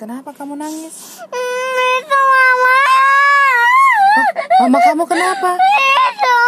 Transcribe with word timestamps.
Kenapa 0.00 0.32
kamu 0.32 0.56
nangis? 0.56 1.20
Itu 1.28 2.20
mama. 2.24 2.78
Mama 4.64 4.78
kamu 4.80 5.04
kenapa? 5.04 5.60
Itu 5.60 6.40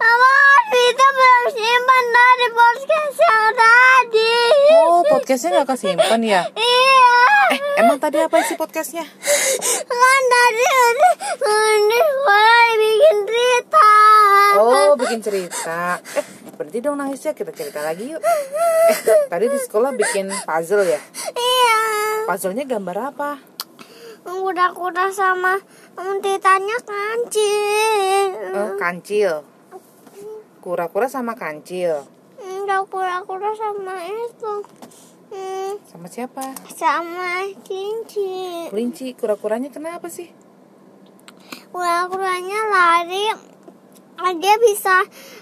mama 0.00 0.36
itu 0.72 1.06
belum 1.12 1.44
simpan 1.52 2.04
dari 2.08 2.48
podcast 2.56 3.18
yang 3.20 3.48
tadi. 3.52 4.36
Oh, 4.80 5.04
podcastnya 5.12 5.60
nggak 5.60 5.68
kesimpan 5.76 6.20
ya? 6.24 6.42
Iya. 6.56 7.16
Eh, 7.52 7.60
emang 7.84 8.00
tadi 8.00 8.16
apa 8.16 8.40
isi 8.40 8.56
podcastnya? 8.56 9.04
Kan 9.84 10.22
tadi 10.32 10.64
ini 10.64 11.10
ini 11.84 11.98
sekolah 12.00 12.64
bikin 12.80 13.16
cerita. 13.28 13.92
Oh, 14.56 14.90
bikin 14.96 15.20
cerita. 15.20 16.00
Eh, 16.16 16.24
berarti 16.56 16.80
dong 16.80 16.96
nangisnya 16.96 17.36
kita 17.36 17.52
cerita 17.52 17.84
lagi 17.84 18.08
yuk. 18.08 18.24
Eh, 18.24 19.28
tadi 19.28 19.52
di 19.52 19.58
sekolah 19.68 19.92
bikin 19.92 20.32
puzzle 20.48 20.88
ya? 20.88 20.96
Iya. 21.36 21.49
Puzzlenya 22.30 22.62
gambar 22.62 23.10
apa? 23.10 23.42
Kuda-kuda 24.22 25.10
sama 25.10 25.58
titanya 26.22 26.78
kancil. 26.78 28.30
Oh, 28.54 28.70
kancil. 28.78 29.42
Kura-kura 30.62 31.10
sama 31.10 31.34
kancil. 31.34 32.06
Enggak 32.38 32.86
kura-kura 32.86 33.50
sama 33.50 34.06
itu. 34.06 34.54
Hmm, 35.34 35.74
Sama 35.82 36.06
siapa? 36.06 36.54
sama 36.70 37.50
kelinci. 37.66 38.70
Kelinci. 38.70 39.10
Kura-kuranya 39.18 39.74
kenapa 39.74 40.06
sih? 40.06 40.30
Kura-kuranya 41.74 42.60
lari 42.70 43.34
dia 44.32 44.54
bisa 44.58 44.96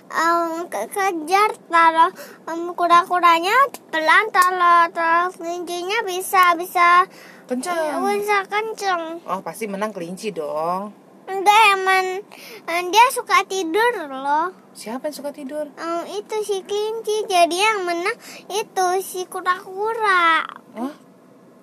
um, 0.09 0.67
ke 0.67 0.87
kejar 0.87 1.51
taruh 1.67 2.13
um, 2.47 2.73
kura-kuranya 2.73 3.55
pelan 3.89 4.27
taruh 4.29 4.87
taruh 4.89 5.29
kelincinya 5.33 6.01
bisa 6.03 6.55
bisa 6.55 7.05
Kencang. 7.45 8.05
bisa 8.15 8.45
kenceng 8.45 9.25
Oh, 9.25 9.41
pasti 9.41 9.65
menang 9.65 9.91
kelinci 9.91 10.31
dong. 10.31 10.93
enggak 11.25 11.63
emang 11.75 12.25
em, 12.65 12.85
dia 12.89 13.07
suka 13.09 13.45
tidur 13.45 14.07
loh 14.07 14.53
Siapa 14.73 15.09
yang 15.09 15.17
suka 15.17 15.31
tidur? 15.31 15.67
Em, 15.75 16.03
itu 16.15 16.37
si 16.41 16.63
kelinci 16.63 17.25
jadi 17.25 17.53
yang 17.53 17.85
menang 17.85 18.17
itu 18.49 18.87
si 19.01 19.25
kura-kura 19.25 20.45
Oh, 20.73 20.95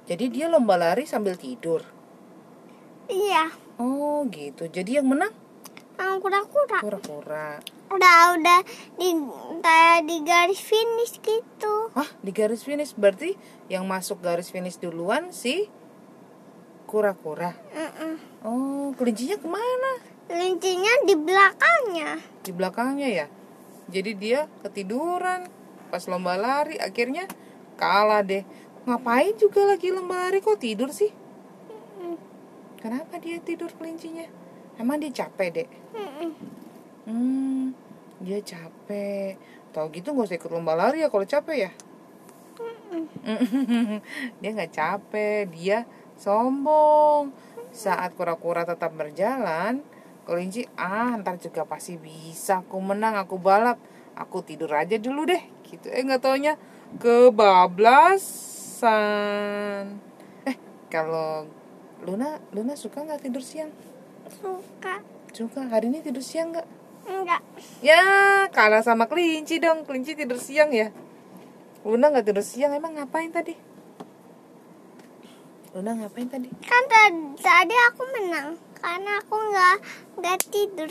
jadi 0.04 0.28
dia 0.28 0.45
lomba 0.45 0.76
lari 0.76 1.06
sambil 1.06 1.34
tidur. 1.34 1.82
iya 3.08 3.50
Oh, 3.76 4.23
gitu. 4.30 4.66
Jadi 4.66 4.95
yang 4.95 5.06
menang 5.06 5.36
kura-kura 5.96 6.80
kura-kura. 6.82 7.48
udah 7.92 8.18
udah 8.36 8.60
di 8.98 9.10
kayak 9.62 10.00
di 10.10 10.18
garis 10.26 10.62
finish 10.62 11.22
gitu 11.22 11.94
Hah, 11.96 12.10
di 12.20 12.32
garis 12.34 12.66
finish 12.66 12.92
berarti 12.98 13.38
yang 13.72 13.88
masuk 13.88 14.20
garis 14.20 14.52
finish 14.52 14.76
duluan 14.82 15.32
si 15.32 15.72
kura-kura. 16.86 17.56
Mm-mm. 17.73 18.14
Oh, 18.46 18.88
kelincinya 18.94 19.36
ke 19.42 19.48
mana? 19.50 19.92
Kelincinya 20.30 20.94
di 21.04 21.16
belakangnya. 21.18 22.10
Di 22.46 22.52
belakangnya 22.54 23.10
ya. 23.10 23.28
Jadi 23.90 24.12
dia 24.16 24.46
ketiduran 24.62 25.50
pas 25.90 26.04
lomba 26.06 26.38
lari 26.38 26.78
akhirnya 26.78 27.26
kalah 27.78 28.22
deh. 28.22 28.46
Ngapain 28.86 29.34
juga 29.38 29.66
lagi 29.66 29.90
lomba 29.90 30.30
lari 30.30 30.40
kok 30.46 30.62
tidur 30.62 30.94
sih? 30.94 31.10
Kenapa 32.80 33.18
dia 33.18 33.42
tidur 33.42 33.73
kelincinya? 33.73 34.30
Emang 34.76 35.00
dia 35.00 35.12
capek 35.12 35.50
dek? 35.56 35.68
Mm-mm. 35.95 36.31
Hmm, 37.08 37.72
dia 38.20 38.44
capek. 38.44 39.40
Tahu 39.72 39.88
gitu 39.95 40.12
nggak 40.12 40.28
usah 40.28 40.40
ikut 40.40 40.52
lomba 40.52 40.76
lari 40.76 41.04
ya 41.04 41.08
kalau 41.08 41.23
capek 41.23 41.70
ya? 41.70 41.72
dia 44.40 44.50
nggak 44.52 44.72
capek, 44.76 45.48
dia 45.52 45.88
sombong. 46.20 47.32
Saat 47.72 48.16
kura-kura 48.16 48.64
tetap 48.64 48.95
berjalan, 48.95 49.84
kelinci 50.23 50.67
ah 50.80 51.16
ntar 51.20 51.39
juga 51.39 51.64
pasti 51.67 51.95
bisa. 52.00 52.64
Aku 52.64 52.80
menang, 52.80 53.16
aku 53.20 53.36
balap. 53.39 53.80
Aku 54.16 54.39
tidur 54.44 54.72
aja 54.76 54.95
dulu 54.95 55.28
deh. 55.28 55.44
Gitu. 55.67 55.92
Eh 55.92 56.04
nggak 56.04 56.23
taunya 56.23 56.55
kebablasan. 56.99 57.83
Eh 60.48 60.55
kalau 60.88 61.48
Luna, 62.04 62.39
Luna 62.55 62.76
suka 62.80 63.04
nggak 63.04 63.28
tidur 63.28 63.44
siang? 63.44 63.72
Suka. 64.31 64.95
Suka. 65.36 65.61
Hari 65.69 65.91
ini 65.91 66.02
tidur 66.02 66.25
siang 66.25 66.53
nggak? 66.55 66.67
Enggak. 67.05 67.41
Ya, 67.86 68.02
kalah 68.49 68.81
sama 68.81 69.05
kelinci 69.05 69.61
dong. 69.61 69.86
Kelinci 69.86 70.17
tidur 70.17 70.41
siang 70.41 70.73
ya. 70.73 70.89
Luna 71.86 72.09
nggak 72.09 72.25
tidur 72.33 72.45
siang. 72.45 72.73
Emang 72.73 72.97
ngapain 72.97 73.30
tadi? 73.30 73.53
Luna 75.75 75.91
ngapain 75.91 76.31
tadi? 76.31 76.47
Kan 76.63 76.83
tadi, 77.36 77.75
aku 77.91 78.03
menang. 78.15 78.55
Karena 78.80 79.19
aku 79.19 79.36
nggak 79.36 79.75
nggak 80.23 80.37
tidur. 80.47 80.89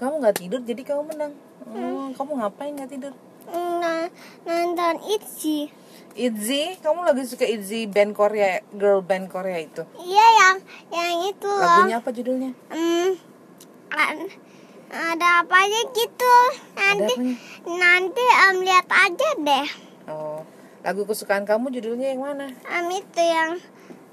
Kamu 0.00 0.24
nggak 0.24 0.36
tidur, 0.40 0.60
jadi 0.64 0.82
kamu 0.82 1.02
menang. 1.12 1.32
Oh, 1.68 2.08
kamu 2.16 2.32
ngapain 2.40 2.72
nggak 2.74 2.90
tidur? 2.96 3.12
Nonton 4.46 4.94
Itzy. 5.10 5.70
Itzy, 6.16 6.80
kamu 6.80 7.04
lagi 7.04 7.28
suka 7.28 7.44
Itzy 7.44 7.84
band 7.84 8.16
Korea, 8.16 8.64
girl 8.72 9.04
band 9.04 9.28
Korea 9.28 9.60
itu. 9.60 9.84
Iya 10.00 10.26
yang 10.40 10.56
yang 10.88 11.14
itu 11.28 11.44
loh. 11.44 11.60
Lagunya 11.60 11.96
apa 12.00 12.08
judulnya? 12.08 12.50
Hmm, 12.72 13.10
ada 14.88 15.44
apa 15.44 15.56
aja 15.60 15.80
gitu. 15.92 16.36
Nanti 16.72 17.14
nanti 17.68 18.24
em, 18.24 18.56
lihat 18.64 18.88
aja 18.88 19.28
deh. 19.36 19.66
Oh, 20.08 20.40
lagu 20.80 21.02
kesukaan 21.04 21.44
kamu 21.44 21.68
judulnya 21.74 22.14
yang 22.14 22.22
mana? 22.24 22.48
Em, 22.64 22.86
itu 22.96 23.22
yang 23.22 23.60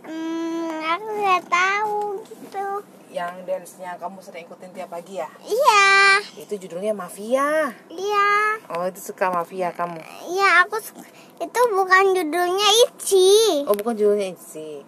hmm, 0.03 0.75
aku 0.83 1.07
nggak 1.23 1.43
tahu 1.47 1.99
gitu. 2.27 2.67
Yang 3.13 3.45
dance-nya 3.45 3.95
kamu 3.95 4.17
sering 4.25 4.43
ikutin 4.43 4.73
tiap 4.73 4.89
pagi 4.89 5.21
ya? 5.21 5.29
Iya, 5.39 5.87
Itu 6.35 6.57
judulnya 6.57 6.97
Mafia. 6.97 7.71
iya. 7.87 8.42
Oh, 8.83 8.91
itu 8.91 8.99
suka 8.99 9.31
Mafia 9.31 9.71
kamu. 9.71 9.95
Iya, 10.27 10.67
aku 10.67 10.75
su- 10.83 10.99
itu 11.39 11.59
bukan 11.71 12.11
judulnya 12.11 12.67
Ichi. 12.83 13.63
Oh 13.63 13.71
bukan 13.71 13.95
judulnya 13.95 14.35
Itzy 14.35 14.83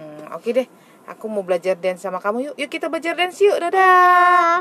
hmm, 0.00 0.32
Oke 0.32 0.56
deh. 0.56 0.64
Aku 1.04 1.28
mau 1.28 1.44
belajar 1.44 1.76
dance 1.76 2.00
sama 2.00 2.16
kamu 2.16 2.48
yuk. 2.48 2.54
Yuk 2.56 2.70
kita 2.72 2.88
belajar 2.88 3.12
dance 3.12 3.44
yuk. 3.44 3.60
Dadah 3.60 4.56